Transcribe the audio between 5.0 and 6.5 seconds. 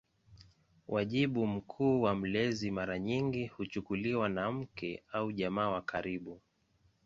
au jamaa wa karibu.